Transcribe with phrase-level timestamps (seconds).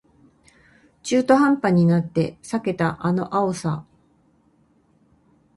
[1.03, 3.85] 中途半端になって避けたあの青さ